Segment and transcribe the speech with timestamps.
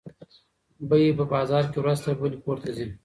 [0.87, 2.87] بیې په بازار کې ورځ تر بلې پورته ځي.